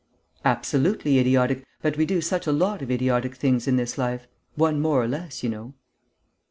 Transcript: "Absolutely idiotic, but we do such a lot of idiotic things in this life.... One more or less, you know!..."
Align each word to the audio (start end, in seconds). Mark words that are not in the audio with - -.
"Absolutely 0.43 1.19
idiotic, 1.19 1.63
but 1.83 1.95
we 1.95 2.07
do 2.07 2.21
such 2.21 2.47
a 2.47 2.51
lot 2.51 2.81
of 2.81 2.89
idiotic 2.89 3.35
things 3.35 3.67
in 3.67 3.75
this 3.75 3.99
life.... 3.99 4.25
One 4.55 4.81
more 4.81 4.99
or 4.99 5.07
less, 5.07 5.43
you 5.43 5.49
know!..." 5.49 5.75